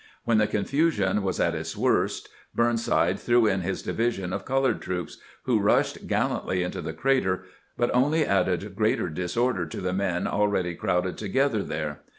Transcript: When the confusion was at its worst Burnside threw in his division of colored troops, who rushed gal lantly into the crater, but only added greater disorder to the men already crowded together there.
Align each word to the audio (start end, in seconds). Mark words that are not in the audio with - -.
When 0.23 0.39
the 0.39 0.47
confusion 0.47 1.21
was 1.21 1.39
at 1.39 1.53
its 1.53 1.77
worst 1.77 2.27
Burnside 2.55 3.19
threw 3.19 3.45
in 3.45 3.61
his 3.61 3.83
division 3.83 4.33
of 4.33 4.45
colored 4.45 4.81
troops, 4.81 5.19
who 5.43 5.59
rushed 5.59 6.07
gal 6.07 6.29
lantly 6.29 6.63
into 6.63 6.81
the 6.81 6.91
crater, 6.91 7.43
but 7.77 7.93
only 7.93 8.25
added 8.25 8.75
greater 8.75 9.09
disorder 9.09 9.67
to 9.67 9.79
the 9.79 9.93
men 9.93 10.25
already 10.25 10.73
crowded 10.73 11.19
together 11.19 11.61
there. 11.61 12.01